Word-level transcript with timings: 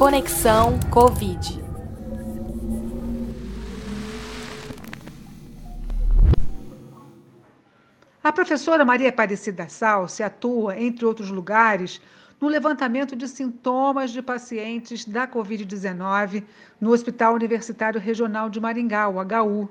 Conexão 0.00 0.80
Covid. 0.90 1.62
A 8.24 8.32
professora 8.32 8.82
Maria 8.82 9.10
Aparecida 9.10 9.68
Salce 9.68 10.22
atua, 10.22 10.80
entre 10.80 11.04
outros 11.04 11.30
lugares, 11.30 12.00
no 12.40 12.48
levantamento 12.48 13.14
de 13.14 13.28
sintomas 13.28 14.10
de 14.10 14.22
pacientes 14.22 15.04
da 15.04 15.28
Covid-19 15.28 16.44
no 16.80 16.92
Hospital 16.92 17.34
Universitário 17.34 18.00
Regional 18.00 18.48
de 18.48 18.58
Maringá, 18.58 19.06
o 19.06 19.16
HU. 19.20 19.68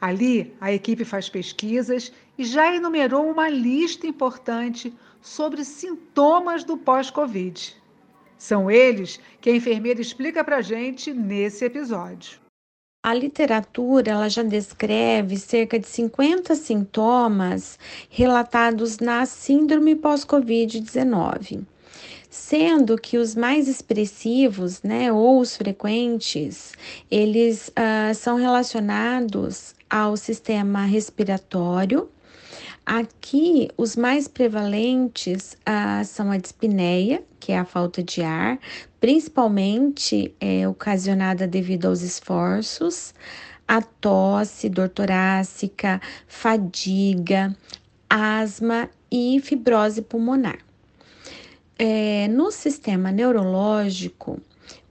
Ali, 0.00 0.56
a 0.58 0.72
equipe 0.72 1.04
faz 1.04 1.28
pesquisas 1.28 2.10
e 2.38 2.44
já 2.46 2.74
enumerou 2.74 3.30
uma 3.30 3.50
lista 3.50 4.06
importante 4.06 4.90
sobre 5.20 5.66
sintomas 5.66 6.64
do 6.64 6.78
pós-Covid. 6.78 7.78
São 8.40 8.70
eles 8.70 9.20
que 9.38 9.50
a 9.50 9.54
enfermeira 9.54 10.00
explica 10.00 10.42
para 10.42 10.62
gente 10.62 11.12
nesse 11.12 11.62
episódio. 11.62 12.40
A 13.04 13.12
literatura 13.12 14.12
ela 14.12 14.30
já 14.30 14.42
descreve 14.42 15.36
cerca 15.36 15.78
de 15.78 15.86
50 15.86 16.54
sintomas 16.54 17.78
relatados 18.08 18.98
na 18.98 19.26
síndrome 19.26 19.94
pós-Covid-19, 19.94 21.66
sendo 22.30 22.96
que 22.96 23.18
os 23.18 23.34
mais 23.34 23.68
expressivos, 23.68 24.82
né, 24.82 25.12
ou 25.12 25.38
os 25.38 25.54
frequentes, 25.54 26.72
eles 27.10 27.68
uh, 27.68 28.14
são 28.14 28.36
relacionados 28.36 29.74
ao 29.88 30.16
sistema 30.16 30.86
respiratório. 30.86 32.08
Aqui, 32.86 33.68
os 33.76 33.96
mais 33.96 34.26
prevalentes 34.26 35.58
uh, 35.68 36.02
são 36.06 36.30
a 36.30 36.38
dispneia, 36.38 37.22
que 37.40 37.52
é 37.52 37.58
a 37.58 37.64
falta 37.64 38.02
de 38.02 38.22
ar, 38.22 38.58
principalmente 39.00 40.34
é, 40.38 40.68
ocasionada 40.68 41.46
devido 41.46 41.86
aos 41.86 42.02
esforços, 42.02 43.14
a 43.66 43.80
tosse, 43.80 44.68
dor 44.68 44.88
torácica, 44.90 46.00
fadiga, 46.28 47.56
asma 48.08 48.90
e 49.10 49.40
fibrose 49.40 50.02
pulmonar. 50.02 50.58
É, 51.78 52.28
no 52.28 52.50
sistema 52.50 53.10
neurológico, 53.10 54.38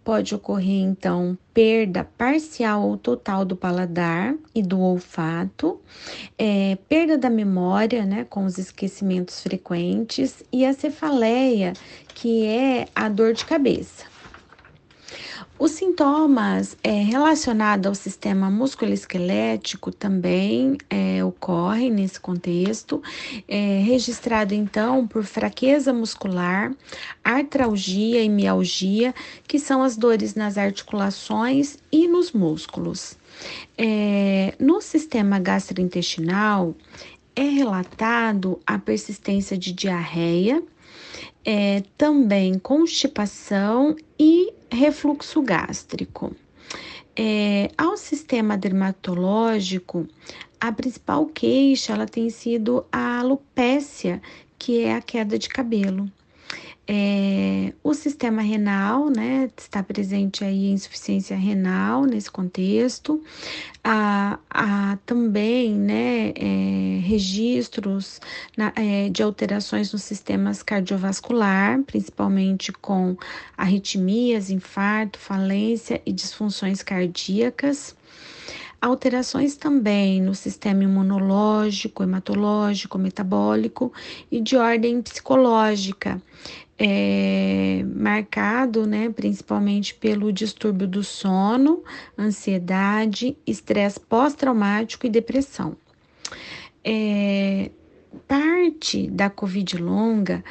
pode 0.03 0.33
ocorrer 0.33 0.81
então 0.81 1.38
perda 1.53 2.03
parcial 2.03 2.88
ou 2.88 2.97
total 2.97 3.44
do 3.44 3.55
paladar 3.55 4.36
e 4.53 4.61
do 4.61 4.80
olfato, 4.80 5.80
é, 6.38 6.78
perda 6.88 7.17
da 7.17 7.30
memória, 7.30 8.06
né, 8.06 8.25
com 8.30 8.45
os 8.45 8.58
esquecimentos 8.58 9.41
frequentes, 9.41 10.44
e 10.52 10.66
a 10.66 10.73
cefaleia, 10.73 11.73
que 12.14 12.45
é 12.45 12.88
a 12.95 13.09
dor 13.09 13.33
de 13.33 13.45
cabeça. 13.45 14.06
Os 15.60 15.72
sintomas 15.72 16.78
é, 16.82 17.04
relacionados 17.04 17.86
ao 17.86 17.94
sistema 17.94 18.50
musculoesquelético 18.50 19.92
também 19.92 20.78
é, 20.90 21.22
ocorrem 21.22 21.92
nesse 21.92 22.18
contexto, 22.18 23.04
é, 23.46 23.80
registrado 23.80 24.54
então 24.54 25.06
por 25.06 25.26
fraqueza 25.26 25.92
muscular, 25.92 26.74
artralgia 27.22 28.24
e 28.24 28.30
mialgia, 28.30 29.14
que 29.46 29.60
são 29.60 29.84
as 29.84 29.98
dores 29.98 30.34
nas 30.34 30.58
articulações 30.58 31.78
e 31.92 32.08
nos 32.08 32.32
músculos. 32.32 33.18
É, 33.78 34.56
no 34.58 34.80
sistema 34.80 35.40
gastrointestinal, 35.40 36.74
é 37.36 37.44
relatado 37.44 38.62
a 38.66 38.80
persistência 38.80 39.58
de 39.58 39.74
diarreia, 39.74 40.64
é, 41.44 41.84
também 41.98 42.58
constipação 42.58 43.94
e 44.18 44.54
refluxo 44.72 45.42
gástrico. 45.42 46.36
É, 47.16 47.69
ao 47.78 47.97
sistema 47.97 48.57
dermatológico, 48.57 50.07
a 50.59 50.72
principal 50.72 51.25
queixa 51.25 51.94
ela 51.94 52.06
tem 52.06 52.30
sido 52.30 52.85
a 52.91 53.19
alopécia, 53.19 54.22
que 54.57 54.81
é 54.81 54.94
a 54.94 55.02
queda 55.02 55.38
de 55.38 55.50
cabelo. 55.50 56.09
É, 56.91 57.72
o 57.83 57.94
sistema 57.94 58.41
renal, 58.41 59.11
né, 59.11 59.47
está 59.55 59.83
presente 59.83 60.44
aí 60.44 60.72
insuficiência 60.72 61.38
renal 61.38 62.03
nesse 62.05 62.31
contexto, 62.31 63.23
há, 63.83 64.97
também, 65.05 65.75
né, 65.75 66.33
é, 66.35 67.00
registros 67.03 68.19
na, 68.57 68.73
é, 68.75 69.07
de 69.07 69.22
alterações 69.22 69.94
nos 69.94 70.01
sistemas 70.01 70.63
cardiovascular, 70.63 71.79
principalmente 71.83 72.72
com 72.72 73.16
arritmias, 73.56 74.50
infarto, 74.50 75.19
falência 75.19 76.01
e 76.07 76.11
disfunções 76.11 76.81
cardíacas. 76.81 77.95
Alterações 78.81 79.57
também 79.57 80.21
no 80.21 80.33
sistema 80.33 80.83
imunológico, 80.83 82.01
hematológico, 82.01 82.97
metabólico 82.97 83.91
e 84.31 84.39
de 84.39 84.56
ordem 84.56 85.01
psicológica, 85.01 86.21
é, 86.79 87.84
marcado, 87.94 88.88
né, 88.88 89.09
principalmente 89.09 89.94
pelo 89.94 90.31
distúrbio 90.31 90.88
do 90.88 91.03
sono, 91.03 91.84
ansiedade, 92.17 93.38
estresse 93.45 94.00
pós-traumático 94.00 95.06
e 95.06 95.09
depressão. 95.09 95.75
É, 96.81 97.69
parte 98.25 99.09
da 99.09 99.29
Covid 99.29 99.78
longa 99.78 100.41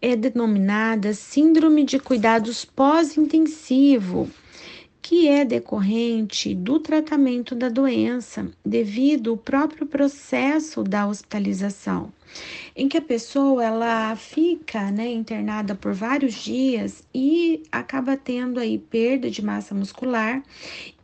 é 0.00 0.14
denominada 0.14 1.12
Síndrome 1.12 1.84
de 1.84 1.98
Cuidados 1.98 2.64
Pós-Intensivo 2.64 4.30
que 5.02 5.26
é 5.26 5.44
decorrente 5.44 6.54
do 6.54 6.78
tratamento 6.78 7.56
da 7.56 7.68
doença, 7.68 8.48
devido 8.64 9.30
ao 9.30 9.36
próprio 9.36 9.84
processo 9.84 10.84
da 10.84 11.08
hospitalização, 11.08 12.12
em 12.76 12.88
que 12.88 12.96
a 12.96 13.02
pessoa 13.02 13.64
ela 13.64 14.14
fica 14.14 14.92
né, 14.92 15.10
internada 15.10 15.74
por 15.74 15.92
vários 15.92 16.34
dias 16.34 17.02
e 17.12 17.64
acaba 17.72 18.16
tendo 18.16 18.60
aí 18.60 18.78
perda 18.78 19.28
de 19.28 19.44
massa 19.44 19.74
muscular 19.74 20.40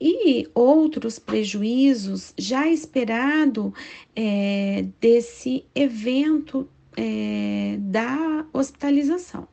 e 0.01 0.49
outros 0.55 1.19
prejuízos 1.19 2.33
já 2.39 2.69
esperado 2.69 3.75
é, 4.15 4.87
desse 5.01 5.65
evento 5.75 6.69
é, 6.97 7.77
da 7.81 8.47
hospitalização. 8.53 9.49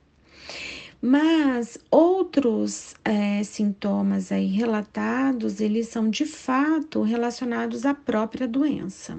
Mas 1.08 1.78
outros 1.92 2.96
é, 3.06 3.44
sintomas 3.44 4.32
aí 4.32 4.48
relatados, 4.48 5.62
eles 5.62 5.88
são 5.88 6.10
de 6.10 6.26
fato 6.26 7.04
relacionados 7.04 7.86
à 7.86 7.94
própria 7.94 8.48
doença. 8.48 9.16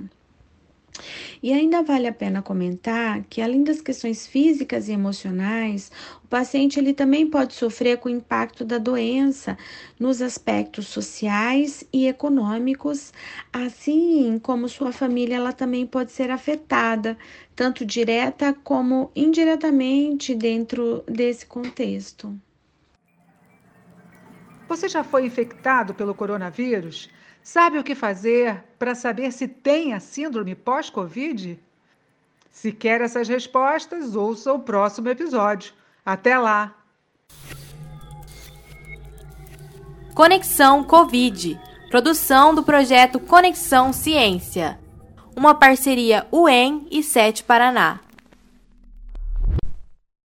E 1.43 1.53
ainda 1.53 1.83
vale 1.83 2.07
a 2.07 2.12
pena 2.12 2.43
comentar 2.43 3.23
que 3.29 3.41
além 3.41 3.62
das 3.62 3.81
questões 3.81 4.27
físicas 4.27 4.89
e 4.89 4.93
emocionais, 4.93 5.91
o 6.25 6.29
paciente 6.29 6.79
ele 6.79 6.93
também 6.93 7.29
pode 7.29 7.55
sofrer 7.55 7.99
com 7.99 8.09
o 8.09 8.12
impacto 8.12 8.65
da 8.65 8.79
doença 8.79 9.57
nos 9.99 10.21
aspectos 10.23 10.89
sociais 10.89 11.84
e 11.93 12.07
econômicos, 12.07 13.12
assim 13.53 14.39
como 14.43 14.69
sua 14.69 14.93
família 14.93 15.37
ela 15.37 15.53
também 15.53 15.87
pode 15.87 16.12
ser 16.12 16.31
afetada, 16.31 17.17
tanto 17.55 17.84
direta 17.84 18.53
como 18.53 19.11
indiretamente 19.15 20.34
dentro 20.34 21.03
desse 21.07 21.47
contexto. 21.47 22.39
Você 24.69 24.88
já 24.88 25.04
foi 25.04 25.27
infectado 25.27 25.94
pelo 25.94 26.15
coronavírus? 26.15 27.09
Sabe 27.43 27.78
o 27.78 27.84
que 27.84 27.94
fazer 27.94 28.65
para 28.78 28.94
saber 28.94 29.32
se 29.32 29.47
tem 29.47 29.93
a 29.93 30.00
síndrome 30.00 30.54
pós-Covid? 30.54 31.59
Se 32.50 32.72
quer 32.72 33.00
essas 33.00 33.28
respostas, 33.28 34.16
ouça 34.16 34.53
o 34.53 34.59
próximo 34.59 35.09
episódio. 35.09 35.72
Até 36.04 36.39
lá! 36.39 36.74
Conexão 40.15 40.83
Covid 40.83 41.60
produção 41.91 42.54
do 42.54 42.62
projeto 42.62 43.21
Conexão 43.21 43.92
Ciência, 43.92 44.78
uma 45.36 45.54
parceria 45.54 46.27
UEM 46.33 46.86
e 46.91 47.03
SETE 47.03 47.45
Paraná. 47.45 48.01